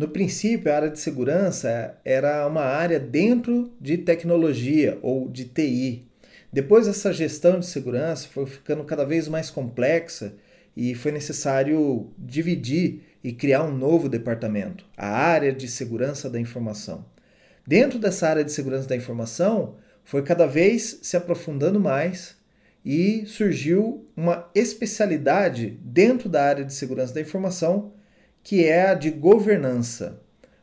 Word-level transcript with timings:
No 0.00 0.08
princípio, 0.08 0.72
a 0.72 0.76
área 0.76 0.88
de 0.88 0.98
segurança 0.98 1.94
era 2.02 2.46
uma 2.46 2.62
área 2.62 2.98
dentro 2.98 3.70
de 3.78 3.98
tecnologia 3.98 4.98
ou 5.02 5.28
de 5.28 5.44
TI. 5.44 6.08
Depois, 6.50 6.88
essa 6.88 7.12
gestão 7.12 7.60
de 7.60 7.66
segurança 7.66 8.26
foi 8.26 8.46
ficando 8.46 8.82
cada 8.82 9.04
vez 9.04 9.28
mais 9.28 9.50
complexa 9.50 10.32
e 10.74 10.94
foi 10.94 11.12
necessário 11.12 12.10
dividir 12.16 13.02
e 13.22 13.30
criar 13.30 13.62
um 13.62 13.76
novo 13.76 14.08
departamento, 14.08 14.86
a 14.96 15.06
área 15.06 15.52
de 15.52 15.68
segurança 15.68 16.30
da 16.30 16.40
informação. 16.40 17.04
Dentro 17.66 17.98
dessa 17.98 18.26
área 18.26 18.42
de 18.42 18.52
segurança 18.52 18.88
da 18.88 18.96
informação, 18.96 19.74
foi 20.02 20.22
cada 20.22 20.46
vez 20.46 21.00
se 21.02 21.14
aprofundando 21.14 21.78
mais 21.78 22.36
e 22.82 23.26
surgiu 23.26 24.08
uma 24.16 24.48
especialidade 24.54 25.78
dentro 25.84 26.26
da 26.26 26.42
área 26.42 26.64
de 26.64 26.72
segurança 26.72 27.12
da 27.12 27.20
informação 27.20 27.99
que 28.42 28.64
é 28.64 28.88
a 28.88 28.94
de 28.94 29.10
governança. 29.10 30.20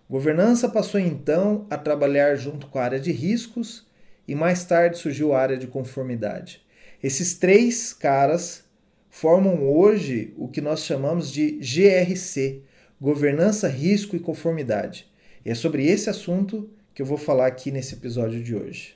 Governança 0.10 0.70
passou 0.70 1.00
então 1.00 1.66
a 1.70 1.78
trabalhar 1.78 2.36
junto 2.36 2.68
com 2.68 2.80
a 2.80 2.84
área 2.84 3.00
de 3.00 3.12
riscos 3.12 3.86
e 4.28 4.36
mais 4.36 4.64
tarde 4.66 4.98
surgiu 4.98 5.34
a 5.34 5.42
área 5.42 5.58
de 5.58 5.68
conformidade. 5.68 6.62
Esses 7.02 7.36
três 7.36 7.94
caras 7.94 8.64
formam 9.10 9.68
hoje 9.68 10.34
o 10.38 10.48
que 10.48 10.62
nós 10.62 10.84
chamamos 10.84 11.32
de 11.32 11.60
GRC 11.60 12.64
Governança, 13.00 13.68
Risco 13.68 14.16
e 14.16 14.20
Conformidade. 14.20 15.08
E 15.46 15.50
é 15.50 15.56
sobre 15.56 15.86
esse 15.86 16.10
assunto 16.10 16.70
que 16.94 17.02
eu 17.02 17.06
vou 17.06 17.18
falar 17.18 17.48
aqui 17.48 17.70
nesse 17.70 17.94
episódio 17.94 18.44
de 18.44 18.56
hoje. 18.56 18.96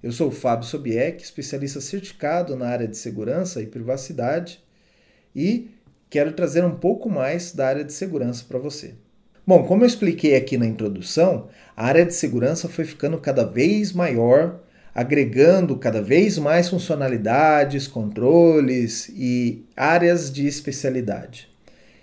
Eu 0.00 0.12
sou 0.12 0.28
o 0.28 0.32
Fábio 0.32 0.66
Sobieck, 0.66 1.22
especialista 1.22 1.80
certificado 1.80 2.54
na 2.54 2.68
área 2.68 2.86
de 2.86 2.96
segurança 2.96 3.60
e 3.60 3.66
privacidade, 3.66 4.62
e 5.34 5.68
quero 6.10 6.32
trazer 6.32 6.64
um 6.64 6.74
pouco 6.74 7.08
mais 7.08 7.52
da 7.52 7.66
área 7.66 7.84
de 7.84 7.92
segurança 7.92 8.44
para 8.48 8.58
você. 8.58 8.94
Bom, 9.46 9.64
como 9.64 9.82
eu 9.82 9.86
expliquei 9.86 10.36
aqui 10.36 10.58
na 10.58 10.66
introdução, 10.66 11.48
a 11.76 11.86
área 11.86 12.04
de 12.04 12.14
segurança 12.14 12.68
foi 12.68 12.84
ficando 12.84 13.18
cada 13.18 13.44
vez 13.44 13.92
maior, 13.92 14.60
agregando 14.94 15.76
cada 15.76 16.02
vez 16.02 16.36
mais 16.38 16.68
funcionalidades, 16.68 17.86
controles 17.86 19.08
e 19.10 19.64
áreas 19.76 20.30
de 20.30 20.46
especialidade. 20.46 21.48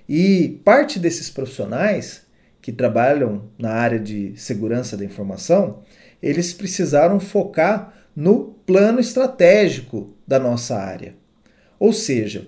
E 0.09 0.59
parte 0.64 0.97
desses 0.97 1.30
profissionais 1.30 2.23
que 2.62 2.72
trabalham 2.72 3.44
na 3.59 3.72
área 3.72 4.00
de 4.00 4.34
segurança 4.38 4.97
da 4.97 5.06
informação, 5.06 5.84
eles 6.22 6.52
precisaram 6.52 7.19
focar 7.19 7.94
no 8.16 8.56
plano 8.66 9.00
estratégico 9.00 10.16
da 10.28 10.40
nossa 10.40 10.75
área. 10.75 11.14
Ou 11.78 11.94
seja, 11.94 12.47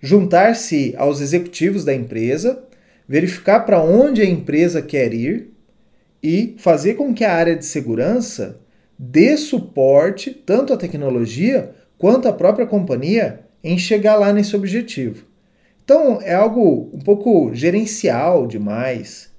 juntar-se 0.00 0.94
aos 0.96 1.20
executivos 1.20 1.84
da 1.84 1.94
empresa, 1.94 2.62
verificar 3.08 3.60
para 3.60 3.82
onde 3.82 4.22
a 4.22 4.24
empresa 4.24 4.82
quer 4.82 5.12
ir 5.12 5.50
e 6.22 6.54
fazer 6.58 6.94
com 6.94 7.14
que 7.14 7.24
a 7.24 7.34
área 7.34 7.56
de 7.56 7.64
segurança 7.64 8.60
dê 8.98 9.36
suporte 9.36 10.30
tanto 10.32 10.72
à 10.72 10.76
tecnologia 10.76 11.72
quanto 11.96 12.28
à 12.28 12.32
própria 12.32 12.66
companhia 12.66 13.40
em 13.62 13.78
chegar 13.78 14.16
lá 14.16 14.32
nesse 14.32 14.54
objetivo. 14.56 15.24
Então 15.84 16.20
é 16.20 16.34
algo 16.34 16.90
um 16.92 16.98
pouco 16.98 17.54
gerencial 17.54 18.46
demais, 18.46 19.30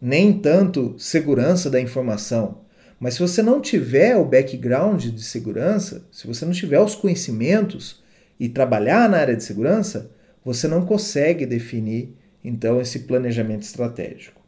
nem 0.00 0.32
tanto 0.32 0.94
segurança 0.98 1.68
da 1.68 1.80
informação. 1.80 2.58
Mas 3.00 3.14
se 3.14 3.20
você 3.20 3.42
não 3.42 3.60
tiver 3.60 4.16
o 4.16 4.24
background 4.24 5.06
de 5.06 5.22
segurança, 5.22 6.04
se 6.10 6.26
você 6.26 6.44
não 6.44 6.52
tiver 6.52 6.80
os 6.80 6.94
conhecimentos, 6.94 8.02
e 8.38 8.48
trabalhar 8.48 9.08
na 9.08 9.18
área 9.18 9.36
de 9.36 9.44
segurança, 9.44 10.10
você 10.44 10.68
não 10.68 10.84
consegue 10.86 11.44
definir 11.44 12.16
então 12.42 12.80
esse 12.80 13.00
planejamento 13.00 13.62
estratégico. 13.62 14.40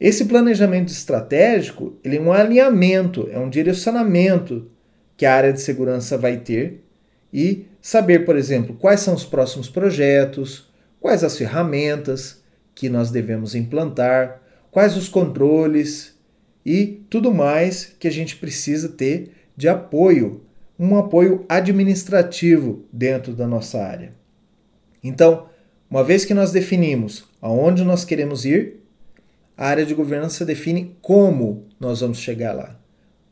Esse 0.00 0.26
planejamento 0.26 0.88
estratégico 0.88 1.98
ele 2.04 2.16
é 2.16 2.20
um 2.20 2.32
alinhamento, 2.32 3.28
é 3.30 3.38
um 3.38 3.48
direcionamento 3.48 4.70
que 5.16 5.24
a 5.24 5.34
área 5.34 5.52
de 5.52 5.60
segurança 5.60 6.18
vai 6.18 6.38
ter 6.38 6.84
e 7.32 7.66
saber, 7.80 8.24
por 8.24 8.36
exemplo, 8.36 8.74
quais 8.74 9.00
são 9.00 9.14
os 9.14 9.24
próximos 9.24 9.68
projetos, 9.68 10.70
quais 11.00 11.22
as 11.24 11.36
ferramentas 11.36 12.42
que 12.74 12.88
nós 12.88 13.10
devemos 13.10 13.54
implantar, 13.54 14.42
quais 14.70 14.96
os 14.96 15.08
controles 15.08 16.14
e 16.64 17.04
tudo 17.08 17.32
mais 17.32 17.94
que 17.98 18.08
a 18.08 18.10
gente 18.10 18.36
precisa 18.36 18.88
ter 18.88 19.32
de 19.56 19.68
apoio 19.68 20.42
um 20.78 20.96
apoio 20.96 21.44
administrativo 21.48 22.84
dentro 22.92 23.34
da 23.34 23.46
nossa 23.46 23.82
área. 23.82 24.12
Então, 25.02 25.46
uma 25.88 26.04
vez 26.04 26.24
que 26.24 26.34
nós 26.34 26.52
definimos 26.52 27.24
aonde 27.40 27.84
nós 27.84 28.04
queremos 28.04 28.44
ir, 28.44 28.82
a 29.56 29.68
área 29.68 29.86
de 29.86 29.94
governança 29.94 30.44
define 30.44 30.96
como 31.00 31.66
nós 31.80 32.00
vamos 32.00 32.18
chegar 32.18 32.52
lá. 32.52 32.78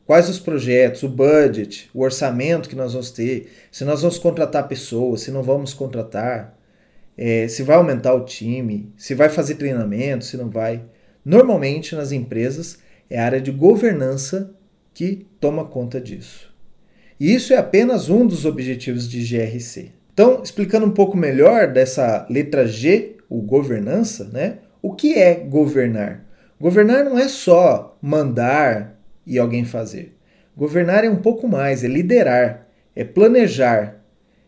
Quais 0.05 0.29
os 0.29 0.39
projetos, 0.39 1.03
o 1.03 1.09
budget, 1.09 1.89
o 1.93 2.01
orçamento 2.01 2.69
que 2.69 2.75
nós 2.75 2.93
vamos 2.93 3.11
ter, 3.11 3.51
se 3.71 3.83
nós 3.83 4.01
vamos 4.01 4.17
contratar 4.17 4.67
pessoas, 4.67 5.21
se 5.21 5.31
não 5.31 5.43
vamos 5.43 5.73
contratar, 5.73 6.57
é, 7.17 7.47
se 7.47 7.63
vai 7.63 7.75
aumentar 7.75 8.13
o 8.13 8.25
time, 8.25 8.91
se 8.97 9.15
vai 9.15 9.29
fazer 9.29 9.55
treinamento, 9.55 10.25
se 10.25 10.37
não 10.37 10.49
vai. 10.49 10.83
Normalmente 11.23 11.95
nas 11.95 12.11
empresas 12.11 12.79
é 13.09 13.19
a 13.19 13.25
área 13.25 13.41
de 13.41 13.51
governança 13.51 14.53
que 14.93 15.27
toma 15.39 15.65
conta 15.65 15.99
disso. 15.99 16.54
E 17.19 17.33
isso 17.33 17.53
é 17.53 17.57
apenas 17.57 18.09
um 18.09 18.25
dos 18.25 18.45
objetivos 18.45 19.09
de 19.09 19.23
GRC. 19.23 19.91
Então, 20.13 20.41
explicando 20.43 20.85
um 20.85 20.91
pouco 20.91 21.17
melhor 21.17 21.67
dessa 21.67 22.25
letra 22.29 22.67
G, 22.67 23.15
o 23.29 23.41
governança, 23.41 24.29
né? 24.31 24.59
O 24.81 24.93
que 24.93 25.15
é 25.15 25.33
governar? 25.33 26.25
Governar 26.59 27.03
não 27.03 27.17
é 27.17 27.27
só 27.27 27.97
mandar 28.01 28.99
e 29.25 29.39
alguém 29.39 29.65
fazer. 29.65 30.15
Governar 30.55 31.03
é 31.03 31.09
um 31.09 31.17
pouco 31.17 31.47
mais, 31.47 31.83
é 31.83 31.87
liderar, 31.87 32.67
é 32.95 33.03
planejar, 33.03 34.01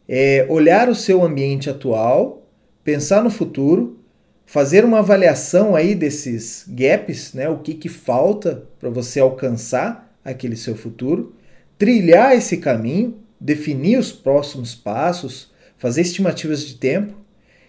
é 0.08 0.46
olhar 0.48 0.88
o 0.90 0.96
seu 0.96 1.24
ambiente 1.24 1.70
atual, 1.70 2.48
pensar 2.84 3.24
no 3.24 3.30
futuro, 3.30 4.00
fazer 4.46 4.86
uma 4.86 5.00
avaliação 5.00 5.76
aí 5.76 5.94
desses 5.94 6.66
gaps, 6.70 7.34
né? 7.34 7.50
O 7.50 7.60
que, 7.60 7.74
que 7.74 7.90
falta 7.90 8.64
para 8.80 8.90
você 8.90 9.20
alcançar 9.20 10.18
aquele 10.24 10.56
seu 10.56 10.76
futuro 10.76 11.34
trilhar 11.78 12.36
esse 12.36 12.58
caminho, 12.58 13.18
definir 13.40 13.98
os 13.98 14.12
próximos 14.12 14.74
passos, 14.74 15.52
fazer 15.78 16.02
estimativas 16.02 16.66
de 16.66 16.76
tempo 16.76 17.14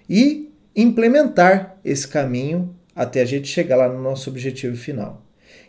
e 0.08 0.50
implementar 0.74 1.78
esse 1.84 2.06
caminho 2.06 2.74
até 2.94 3.20
a 3.20 3.24
gente 3.24 3.48
chegar 3.48 3.76
lá 3.76 3.88
no 3.88 4.02
nosso 4.02 4.30
objetivo 4.30 4.76
final. 4.76 5.22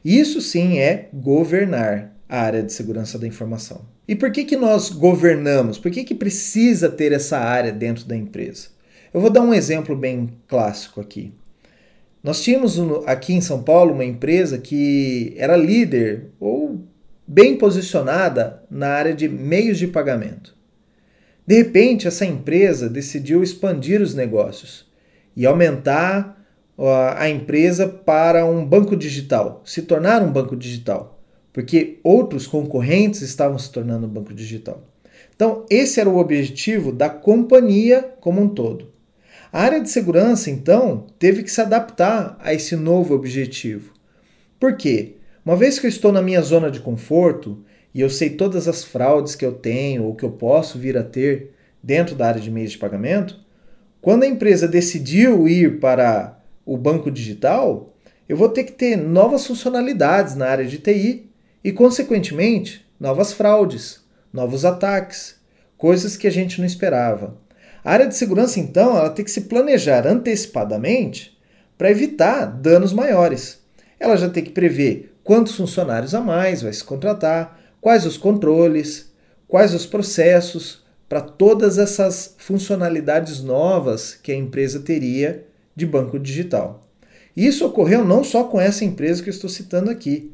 Isso 0.03 0.41
sim 0.41 0.79
é 0.79 1.09
governar 1.13 2.15
a 2.27 2.41
área 2.41 2.63
de 2.63 2.71
segurança 2.71 3.17
da 3.19 3.27
informação. 3.27 3.85
E 4.07 4.15
por 4.15 4.31
que, 4.31 4.43
que 4.43 4.55
nós 4.55 4.89
governamos? 4.89 5.77
Por 5.77 5.91
que, 5.91 6.03
que 6.03 6.15
precisa 6.15 6.89
ter 6.89 7.11
essa 7.11 7.37
área 7.37 7.71
dentro 7.71 8.05
da 8.05 8.15
empresa? 8.15 8.69
Eu 9.13 9.19
vou 9.19 9.29
dar 9.29 9.41
um 9.41 9.53
exemplo 9.53 9.95
bem 9.95 10.29
clássico 10.47 11.01
aqui. 11.01 11.33
Nós 12.23 12.41
tínhamos 12.41 12.77
aqui 13.05 13.33
em 13.33 13.41
São 13.41 13.63
Paulo 13.63 13.93
uma 13.93 14.05
empresa 14.05 14.57
que 14.57 15.33
era 15.37 15.55
líder 15.55 16.27
ou 16.39 16.83
bem 17.31 17.55
posicionada 17.55 18.63
na 18.71 18.87
área 18.87 19.13
de 19.13 19.29
meios 19.29 19.77
de 19.77 19.85
pagamento. 19.85 20.57
De 21.45 21.57
repente, 21.57 22.07
essa 22.07 22.25
empresa 22.25 22.89
decidiu 22.89 23.43
expandir 23.43 24.01
os 24.01 24.15
negócios 24.15 24.87
e 25.35 25.45
aumentar 25.45 26.43
a 27.15 27.29
empresa 27.29 27.87
para 27.87 28.45
um 28.47 28.65
banco 28.65 28.95
digital, 28.95 29.61
se 29.63 29.83
tornar 29.83 30.23
um 30.23 30.31
banco 30.31 30.55
digital, 30.55 31.21
porque 31.53 31.99
outros 32.03 32.47
concorrentes 32.47 33.21
estavam 33.21 33.59
se 33.59 33.71
tornando 33.71 34.07
um 34.07 34.09
banco 34.09 34.33
digital. 34.33 34.83
Então, 35.35 35.67
esse 35.69 35.99
era 35.99 36.09
o 36.09 36.17
objetivo 36.17 36.91
da 36.91 37.09
companhia 37.09 38.11
como 38.19 38.41
um 38.41 38.49
todo. 38.49 38.91
A 39.51 39.61
área 39.61 39.79
de 39.79 39.89
segurança, 39.89 40.49
então, 40.49 41.05
teve 41.19 41.43
que 41.43 41.51
se 41.51 41.61
adaptar 41.61 42.39
a 42.39 42.55
esse 42.55 42.75
novo 42.75 43.13
objetivo. 43.13 43.93
Por 44.59 44.75
quê? 44.75 45.18
Uma 45.49 45.57
vez 45.57 45.79
que 45.79 45.87
eu 45.87 45.89
estou 45.89 46.11
na 46.11 46.21
minha 46.21 46.43
zona 46.43 46.69
de 46.69 46.79
conforto 46.79 47.65
e 47.91 48.01
eu 48.01 48.09
sei 48.11 48.29
todas 48.29 48.67
as 48.67 48.83
fraudes 48.83 49.33
que 49.33 49.43
eu 49.43 49.51
tenho 49.51 50.03
ou 50.03 50.13
que 50.13 50.23
eu 50.23 50.29
posso 50.29 50.77
vir 50.77 50.95
a 50.95 51.01
ter 51.01 51.55
dentro 51.81 52.13
da 52.13 52.27
área 52.27 52.39
de 52.39 52.51
meios 52.51 52.73
de 52.73 52.77
pagamento, 52.77 53.35
quando 53.99 54.21
a 54.21 54.27
empresa 54.27 54.67
decidiu 54.67 55.47
ir 55.47 55.79
para 55.79 56.39
o 56.63 56.77
banco 56.77 57.09
digital, 57.09 57.95
eu 58.29 58.37
vou 58.37 58.47
ter 58.49 58.63
que 58.63 58.73
ter 58.73 58.95
novas 58.95 59.47
funcionalidades 59.47 60.35
na 60.35 60.45
área 60.45 60.65
de 60.65 60.77
TI 60.77 61.31
e, 61.63 61.71
consequentemente, 61.71 62.85
novas 62.99 63.33
fraudes, 63.33 64.01
novos 64.31 64.65
ataques, 64.65 65.37
coisas 65.75 66.15
que 66.15 66.27
a 66.27 66.31
gente 66.31 66.59
não 66.59 66.67
esperava. 66.67 67.35
A 67.83 67.91
área 67.91 68.05
de 68.05 68.15
segurança, 68.15 68.59
então, 68.59 68.95
ela 68.95 69.09
tem 69.09 69.25
que 69.25 69.31
se 69.31 69.41
planejar 69.41 70.05
antecipadamente 70.05 71.35
para 71.75 71.89
evitar 71.89 72.45
danos 72.45 72.93
maiores. 72.93 73.59
Ela 73.99 74.15
já 74.15 74.29
tem 74.29 74.43
que 74.43 74.51
prever 74.51 75.08
quantos 75.29 75.55
funcionários 75.55 76.15
a 76.15 76.21
mais 76.21 76.63
vai 76.63 76.73
se 76.73 76.83
contratar, 76.83 77.61
quais 77.79 78.03
os 78.03 78.17
controles, 78.17 79.13
quais 79.47 79.75
os 79.75 79.85
processos 79.85 80.83
para 81.07 81.21
todas 81.21 81.77
essas 81.77 82.33
funcionalidades 82.39 83.43
novas 83.43 84.15
que 84.15 84.31
a 84.31 84.35
empresa 84.35 84.79
teria 84.79 85.45
de 85.75 85.85
banco 85.85 86.17
digital. 86.17 86.83
Isso 87.37 87.63
ocorreu 87.63 88.03
não 88.03 88.23
só 88.23 88.45
com 88.45 88.59
essa 88.59 88.83
empresa 88.83 89.21
que 89.21 89.29
eu 89.29 89.33
estou 89.33 89.47
citando 89.47 89.91
aqui. 89.91 90.33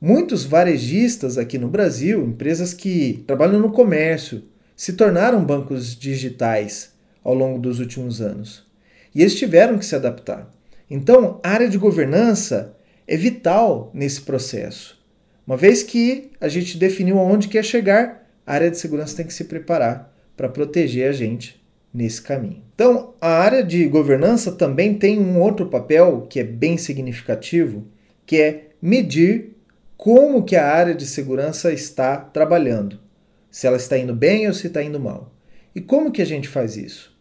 Muitos 0.00 0.44
varejistas 0.44 1.38
aqui 1.38 1.58
no 1.58 1.66
Brasil, 1.66 2.24
empresas 2.24 2.72
que 2.72 3.24
trabalham 3.26 3.58
no 3.58 3.72
comércio, 3.72 4.44
se 4.76 4.92
tornaram 4.92 5.44
bancos 5.44 5.98
digitais 5.98 6.92
ao 7.24 7.34
longo 7.34 7.58
dos 7.58 7.80
últimos 7.80 8.20
anos. 8.20 8.64
E 9.12 9.22
eles 9.22 9.34
tiveram 9.34 9.76
que 9.76 9.84
se 9.84 9.96
adaptar. 9.96 10.48
Então, 10.88 11.40
a 11.42 11.50
área 11.50 11.68
de 11.68 11.76
governança 11.76 12.75
é 13.06 13.16
vital 13.16 13.90
nesse 13.94 14.20
processo. 14.20 14.96
Uma 15.46 15.56
vez 15.56 15.82
que 15.82 16.30
a 16.40 16.48
gente 16.48 16.76
definiu 16.76 17.18
aonde 17.18 17.48
quer 17.48 17.64
chegar, 17.64 18.28
a 18.46 18.54
área 18.54 18.70
de 18.70 18.78
segurança 18.78 19.16
tem 19.16 19.26
que 19.26 19.34
se 19.34 19.44
preparar 19.44 20.12
para 20.36 20.48
proteger 20.48 21.08
a 21.08 21.12
gente 21.12 21.64
nesse 21.92 22.20
caminho. 22.20 22.62
Então, 22.74 23.14
a 23.20 23.28
área 23.28 23.62
de 23.62 23.86
governança 23.86 24.52
também 24.52 24.94
tem 24.94 25.18
um 25.18 25.40
outro 25.40 25.66
papel 25.66 26.26
que 26.28 26.40
é 26.40 26.44
bem 26.44 26.76
significativo, 26.76 27.86
que 28.26 28.40
é 28.40 28.68
medir 28.82 29.56
como 29.96 30.44
que 30.44 30.56
a 30.56 30.66
área 30.66 30.94
de 30.94 31.06
segurança 31.06 31.72
está 31.72 32.16
trabalhando, 32.16 32.98
se 33.50 33.66
ela 33.66 33.78
está 33.78 33.96
indo 33.96 34.14
bem 34.14 34.46
ou 34.46 34.52
se 34.52 34.66
está 34.66 34.82
indo 34.82 35.00
mal. 35.00 35.32
E 35.74 35.80
como 35.80 36.12
que 36.12 36.20
a 36.20 36.26
gente 36.26 36.48
faz 36.48 36.76
isso? 36.76 37.16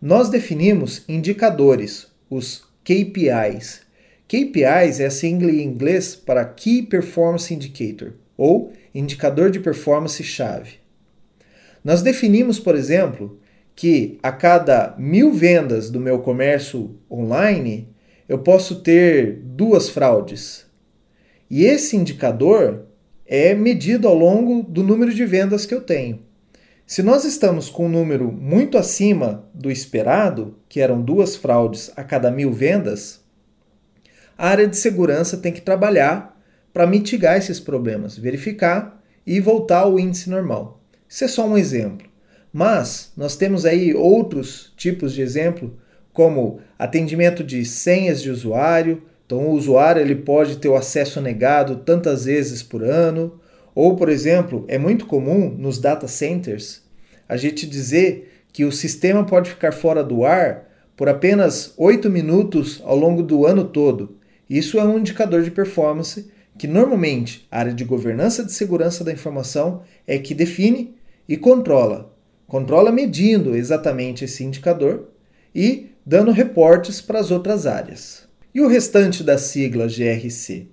Nós 0.00 0.28
definimos 0.28 1.04
indicadores, 1.08 2.08
os 2.28 2.64
KPIs. 2.84 3.85
KPIs 4.28 4.98
é 4.98 5.06
a 5.06 5.10
sigla 5.10 5.52
em 5.52 5.62
inglês 5.62 6.16
para 6.16 6.44
Key 6.44 6.82
Performance 6.82 7.54
Indicator, 7.54 8.14
ou 8.36 8.72
indicador 8.94 9.50
de 9.50 9.60
performance 9.60 10.22
chave. 10.24 10.74
Nós 11.84 12.02
definimos, 12.02 12.58
por 12.58 12.74
exemplo, 12.74 13.38
que 13.76 14.18
a 14.22 14.32
cada 14.32 14.96
mil 14.98 15.32
vendas 15.32 15.90
do 15.90 16.00
meu 16.00 16.18
comércio 16.18 16.96
online, 17.08 17.88
eu 18.28 18.38
posso 18.38 18.80
ter 18.80 19.38
duas 19.44 19.88
fraudes. 19.88 20.66
E 21.48 21.64
esse 21.64 21.96
indicador 21.96 22.86
é 23.24 23.54
medido 23.54 24.08
ao 24.08 24.14
longo 24.14 24.62
do 24.62 24.82
número 24.82 25.14
de 25.14 25.24
vendas 25.24 25.64
que 25.64 25.74
eu 25.74 25.80
tenho. 25.80 26.20
Se 26.84 27.02
nós 27.02 27.24
estamos 27.24 27.68
com 27.68 27.86
um 27.86 27.90
número 27.90 28.32
muito 28.32 28.78
acima 28.78 29.48
do 29.52 29.70
esperado, 29.70 30.56
que 30.68 30.80
eram 30.80 31.02
duas 31.02 31.36
fraudes 31.36 31.92
a 31.96 32.02
cada 32.02 32.30
mil 32.30 32.52
vendas, 32.52 33.25
a 34.36 34.48
área 34.48 34.66
de 34.66 34.76
segurança 34.76 35.36
tem 35.36 35.52
que 35.52 35.60
trabalhar 35.60 36.38
para 36.72 36.86
mitigar 36.86 37.36
esses 37.36 37.58
problemas, 37.58 38.18
verificar 38.18 39.02
e 39.26 39.40
voltar 39.40 39.80
ao 39.80 39.98
índice 39.98 40.28
normal. 40.28 40.80
Isso 41.08 41.24
é 41.24 41.28
só 41.28 41.46
um 41.46 41.56
exemplo. 41.56 42.06
Mas 42.52 43.12
nós 43.16 43.36
temos 43.36 43.64
aí 43.64 43.94
outros 43.94 44.72
tipos 44.76 45.12
de 45.12 45.22
exemplo, 45.22 45.76
como 46.12 46.60
atendimento 46.78 47.44
de 47.44 47.64
senhas 47.64 48.22
de 48.22 48.30
usuário. 48.30 49.02
Então, 49.24 49.46
o 49.46 49.52
usuário 49.52 50.00
ele 50.00 50.14
pode 50.14 50.56
ter 50.56 50.68
o 50.68 50.76
acesso 50.76 51.20
negado 51.20 51.76
tantas 51.76 52.24
vezes 52.24 52.62
por 52.62 52.82
ano. 52.82 53.40
Ou, 53.74 53.96
por 53.96 54.08
exemplo, 54.08 54.64
é 54.68 54.78
muito 54.78 55.06
comum 55.06 55.54
nos 55.58 55.78
data 55.78 56.08
centers 56.08 56.86
a 57.28 57.36
gente 57.36 57.66
dizer 57.66 58.44
que 58.52 58.64
o 58.64 58.72
sistema 58.72 59.24
pode 59.24 59.50
ficar 59.50 59.72
fora 59.72 60.02
do 60.02 60.24
ar 60.24 60.66
por 60.96 61.08
apenas 61.08 61.74
8 61.76 62.08
minutos 62.08 62.80
ao 62.84 62.96
longo 62.96 63.22
do 63.22 63.44
ano 63.44 63.64
todo. 63.64 64.16
Isso 64.48 64.78
é 64.78 64.84
um 64.84 64.98
indicador 64.98 65.42
de 65.42 65.50
performance 65.50 66.30
que 66.58 66.66
normalmente 66.66 67.46
a 67.50 67.58
área 67.58 67.74
de 67.74 67.84
governança 67.84 68.44
de 68.44 68.52
segurança 68.52 69.04
da 69.04 69.12
informação 69.12 69.82
é 70.06 70.18
que 70.18 70.34
define 70.34 70.94
e 71.28 71.36
controla 71.36 72.16
controla 72.46 72.92
medindo 72.92 73.56
exatamente 73.56 74.24
esse 74.24 74.44
indicador 74.44 75.08
e 75.54 75.90
dando 76.04 76.30
reportes 76.30 77.00
para 77.00 77.18
as 77.18 77.30
outras 77.30 77.66
áreas. 77.66 78.28
E 78.54 78.60
o 78.60 78.68
restante 78.68 79.22
da 79.22 79.36
sigla 79.36 79.86
GRC? 79.86 80.68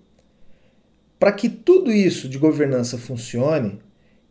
Para 1.19 1.31
que 1.31 1.49
tudo 1.49 1.91
isso 1.91 2.29
de 2.29 2.37
governança 2.37 2.97
funcione 2.97 3.79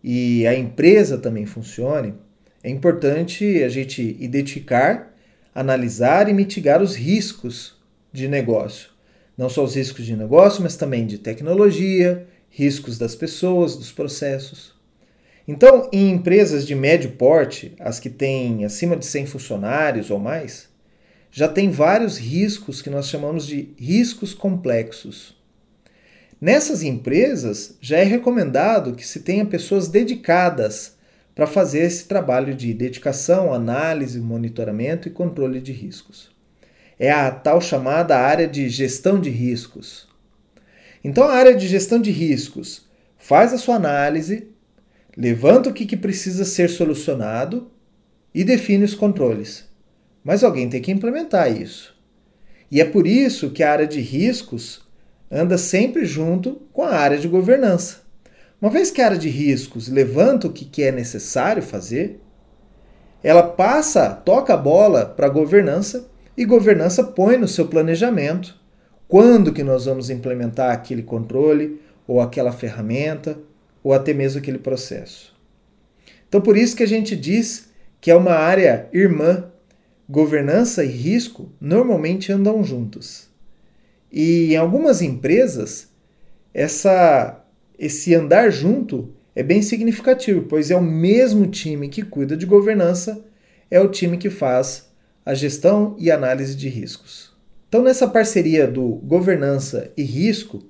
e 0.03 0.47
a 0.47 0.55
empresa 0.55 1.19
também 1.19 1.47
funcione, 1.47 2.15
é 2.63 2.71
importante 2.71 3.63
a 3.63 3.69
gente 3.69 4.17
identificar, 4.21 5.15
analisar 5.55 6.29
e 6.29 6.33
mitigar 6.33 6.83
os 6.83 6.95
riscos 6.95 7.77
de 8.13 8.29
negócio. 8.29 8.91
Não 9.37 9.49
só 9.49 9.65
os 9.65 9.75
riscos 9.75 10.05
de 10.05 10.17
negócio, 10.17 10.63
mas 10.63 10.77
também 10.77 11.07
de 11.07 11.19
tecnologia, 11.19 12.27
riscos 12.51 12.99
das 12.99 13.15
pessoas, 13.15 13.77
dos 13.77 13.91
processos. 13.91 14.75
Então, 15.47 15.89
em 15.93 16.11
empresas 16.11 16.67
de 16.67 16.75
médio 16.75 17.13
porte, 17.13 17.75
as 17.81 17.99
que 17.99 18.11
têm 18.11 18.65
acima 18.65 18.97
de 18.97 19.07
100 19.07 19.27
funcionários 19.27 20.11
ou 20.11 20.19
mais, 20.19 20.69
já 21.31 21.49
tem 21.49 21.71
vários 21.71 22.19
riscos 22.19 22.83
que 22.83 22.91
nós 22.91 23.09
chamamos 23.09 23.47
de 23.47 23.71
riscos 23.79 24.35
complexos. 24.35 25.35
Nessas 26.41 26.83
empresas, 26.83 27.77
já 27.81 27.99
é 27.99 28.03
recomendado 28.03 28.95
que 28.95 29.07
se 29.07 29.21
tenha 29.21 29.47
pessoas 29.47 29.89
dedicadas 29.89 30.97
para 31.35 31.47
fazer 31.47 31.83
esse 31.83 32.05
trabalho 32.05 32.55
de 32.55 32.75
dedicação, 32.75 33.55
análise, 33.55 34.21
monitoramento 34.21 35.09
e 35.09 35.11
controle 35.11 35.61
de 35.61 35.73
riscos. 35.73 36.32
É 37.03 37.11
a 37.11 37.33
tal 37.33 37.61
chamada 37.61 38.17
área 38.17 38.47
de 38.47 38.69
gestão 38.69 39.21
de 39.21 39.29
riscos. 39.29 40.07
Então, 41.03 41.25
a 41.25 41.33
área 41.33 41.53
de 41.53 41.67
gestão 41.67 42.01
de 42.01 42.13
riscos 42.13 42.89
faz 43.19 43.53
a 43.53 43.59
sua 43.59 43.75
análise, 43.75 44.47
levanta 45.17 45.69
o 45.69 45.73
que, 45.73 45.85
que 45.85 45.97
precisa 45.97 46.45
ser 46.45 46.71
solucionado 46.71 47.73
e 48.33 48.45
define 48.45 48.85
os 48.85 48.95
controles. 48.95 49.69
Mas 50.23 50.45
alguém 50.45 50.69
tem 50.69 50.81
que 50.81 50.93
implementar 50.93 51.51
isso. 51.51 51.93
E 52.71 52.81
é 52.81 52.85
por 52.85 53.05
isso 53.05 53.51
que 53.51 53.65
a 53.65 53.73
área 53.73 53.87
de 53.89 54.01
riscos 54.01 54.83
anda 55.29 55.59
sempre 55.59 56.05
junto 56.05 56.63
com 56.73 56.85
a 56.85 56.95
área 56.95 57.19
de 57.19 57.27
governança. 57.27 58.03
Uma 58.61 58.71
vez 58.71 58.93
que 58.93 59.03
a 59.03 59.07
área 59.07 59.19
de 59.19 59.29
riscos 59.29 59.89
levanta 59.89 60.47
o 60.47 60.53
que 60.53 60.85
é 60.85 60.93
necessário 60.93 61.65
fazer, 61.65 62.21
ela 63.25 63.43
passa, 63.43 64.09
toca 64.09 64.55
a 64.55 64.57
bola 64.57 65.05
para 65.05 65.27
a 65.27 65.31
governança 65.31 66.12
e 66.37 66.45
governança 66.45 67.05
põe 67.05 67.37
no 67.37 67.49
seu 67.49 67.69
planejamento 67.69 68.61
quando 69.07 69.53
que 69.53 69.63
nós 69.63 69.85
vamos 69.85 70.09
implementar 70.09 70.73
aquele 70.73 71.03
controle 71.03 71.81
ou 72.07 72.21
aquela 72.21 72.53
ferramenta 72.53 73.39
ou 73.83 73.93
até 73.93 74.15
mesmo 74.15 74.41
aquele 74.41 74.59
processo. 74.59 75.37
Então, 76.29 76.41
por 76.41 76.57
isso 76.57 76.75
que 76.75 76.83
a 76.83 76.89
gente 76.89 77.15
diz 77.15 77.71
que 78.01 78.11
é 78.11 78.17
uma 78.17 78.33
área 78.33 78.89
irmã. 78.93 79.49
Governança 80.09 80.85
e 80.85 80.89
risco 80.89 81.51
normalmente 81.61 82.33
andam 82.33 82.63
juntos. 82.65 83.29
E 84.11 84.53
em 84.53 84.57
algumas 84.57 85.01
empresas, 85.01 85.89
essa, 86.53 87.43
esse 87.79 88.15
andar 88.15 88.51
junto 88.51 89.15
é 89.35 89.43
bem 89.43 89.63
significativo, 89.63 90.43
pois 90.43 90.71
é 90.71 90.77
o 90.77 90.83
mesmo 90.83 91.47
time 91.47 91.89
que 91.89 92.03
cuida 92.03 92.37
de 92.37 92.45
governança, 92.45 93.25
é 93.71 93.81
o 93.81 93.89
time 93.89 94.19
que 94.19 94.29
faz 94.29 94.92
a 95.25 95.35
gestão 95.35 95.95
e 95.99 96.11
análise 96.11 96.57
de 96.57 96.69
riscos. 96.69 97.33
Então, 97.69 97.83
nessa 97.83 98.07
parceria 98.07 98.67
do 98.67 98.97
governança 99.05 99.91
e 99.97 100.03
risco, 100.03 100.63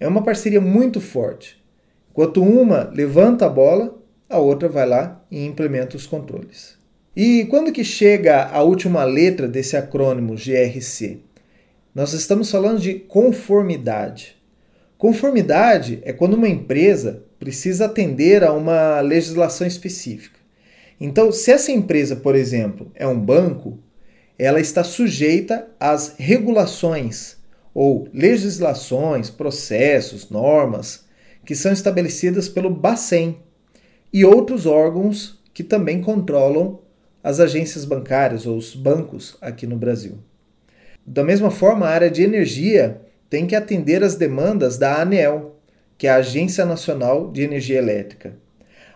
é 0.00 0.06
uma 0.06 0.22
parceria 0.22 0.60
muito 0.60 1.00
forte. 1.00 1.62
Enquanto 2.10 2.42
uma 2.42 2.90
levanta 2.94 3.46
a 3.46 3.50
bola, 3.50 3.98
a 4.28 4.38
outra 4.38 4.68
vai 4.68 4.86
lá 4.86 5.24
e 5.30 5.44
implementa 5.44 5.96
os 5.96 6.06
controles. 6.06 6.76
E 7.14 7.46
quando 7.46 7.72
que 7.72 7.82
chega 7.82 8.44
a 8.44 8.62
última 8.62 9.04
letra 9.04 9.48
desse 9.48 9.76
acrônimo 9.76 10.34
GRC? 10.34 11.18
Nós 11.94 12.12
estamos 12.12 12.50
falando 12.50 12.80
de 12.80 12.94
conformidade. 12.94 14.36
Conformidade 14.96 16.00
é 16.02 16.12
quando 16.12 16.34
uma 16.34 16.48
empresa 16.48 17.24
precisa 17.38 17.86
atender 17.86 18.44
a 18.44 18.52
uma 18.52 19.00
legislação 19.00 19.66
específica. 19.66 20.38
Então, 21.00 21.30
se 21.30 21.50
essa 21.50 21.70
empresa, 21.70 22.16
por 22.16 22.34
exemplo, 22.34 22.90
é 22.94 23.06
um 23.06 23.18
banco, 23.18 23.78
ela 24.38 24.60
está 24.60 24.84
sujeita 24.84 25.68
às 25.80 26.14
regulações 26.16 27.36
ou 27.74 28.08
legislações, 28.12 29.30
processos, 29.30 30.30
normas 30.30 31.06
que 31.44 31.54
são 31.54 31.72
estabelecidas 31.72 32.48
pelo 32.48 32.70
Bacen 32.70 33.38
e 34.12 34.24
outros 34.24 34.66
órgãos 34.66 35.42
que 35.52 35.64
também 35.64 36.00
controlam 36.00 36.80
as 37.22 37.40
agências 37.40 37.84
bancárias 37.84 38.46
ou 38.46 38.56
os 38.56 38.74
bancos 38.74 39.36
aqui 39.40 39.66
no 39.66 39.76
Brasil. 39.76 40.18
Da 41.04 41.24
mesma 41.24 41.50
forma, 41.50 41.86
a 41.86 41.90
área 41.90 42.10
de 42.10 42.22
energia 42.22 43.00
tem 43.28 43.46
que 43.46 43.56
atender 43.56 44.02
às 44.02 44.14
demandas 44.14 44.78
da 44.78 45.00
ANEEL, 45.00 45.56
que 45.96 46.06
é 46.06 46.10
a 46.10 46.16
Agência 46.16 46.64
Nacional 46.64 47.30
de 47.30 47.42
Energia 47.42 47.78
Elétrica. 47.78 48.36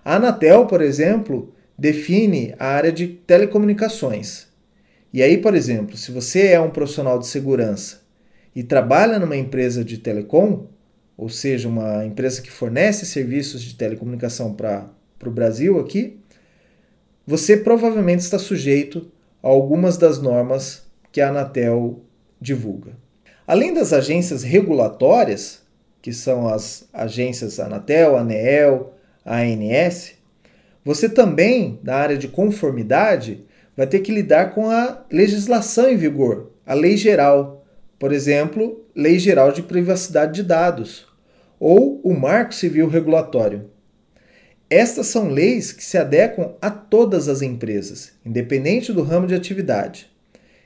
A 0.05 0.17
Anatel, 0.17 0.67
por 0.67 0.81
exemplo, 0.81 1.53
define 1.77 2.55
a 2.59 2.67
área 2.67 2.93
de 2.93 3.09
telecomunicações. 3.09 4.52
E 5.13 5.23
aí, 5.23 5.37
por 5.39 5.55
exemplo, 5.55 5.97
se 5.97 6.11
você 6.11 6.49
é 6.49 6.61
um 6.61 6.71
profissional 6.71 7.19
de 7.19 7.27
segurança 7.27 8.01
e 8.55 8.63
trabalha 8.63 9.19
numa 9.19 9.37
empresa 9.37 9.85
de 9.85 9.99
telecom, 9.99 10.67
ou 11.17 11.29
seja, 11.29 11.69
uma 11.69 12.05
empresa 12.05 12.41
que 12.41 12.51
fornece 12.51 13.05
serviços 13.05 13.63
de 13.63 13.75
telecomunicação 13.75 14.55
para 14.55 14.89
o 15.25 15.31
Brasil 15.31 15.79
aqui, 15.79 16.19
você 17.27 17.57
provavelmente 17.57 18.21
está 18.21 18.39
sujeito 18.39 19.11
a 19.43 19.49
algumas 19.49 19.99
das 19.99 20.21
normas 20.21 20.83
que 21.13 21.21
a 21.21 21.29
Anatel 21.29 22.01
divulga. 22.41 22.97
Além 23.47 23.75
das 23.75 23.93
agências 23.93 24.43
regulatórias, 24.43 25.63
que 26.01 26.13
são 26.13 26.49
as 26.49 26.89
agências 26.93 27.61
Anatel, 27.61 28.17
ANEEL, 28.17 28.95
ANS, 29.25 30.15
você 30.85 31.09
também, 31.09 31.79
na 31.83 31.95
área 31.95 32.19
de 32.19 32.27
conformidade, 32.27 33.45
vai 33.77 33.87
ter 33.87 34.01
que 34.01 34.13
lidar 34.13 34.55
com 34.55 34.71
a 34.71 35.05
legislação 35.11 35.89
em 35.89 35.97
vigor, 35.97 36.51
a 36.67 36.75
lei 36.75 36.97
geral, 36.97 37.65
por 37.99 38.13
exemplo, 38.13 38.85
Lei 38.95 39.19
Geral 39.19 39.53
de 39.53 39.63
Privacidade 39.63 40.35
de 40.35 40.43
Dados, 40.43 41.07
ou 41.59 42.01
o 42.03 42.13
Marco 42.13 42.55
Civil 42.55 42.89
Regulatório. 42.89 43.71
Estas 44.69 45.07
são 45.07 45.29
leis 45.29 45.73
que 45.73 45.85
se 45.85 45.97
adequam 45.97 46.55
a 46.61 46.71
todas 46.71 47.29
as 47.29 47.43
empresas, 47.43 48.13
independente 48.25 48.93
do 48.93 49.03
ramo 49.03 49.27
de 49.27 49.35
atividade. 49.35 50.11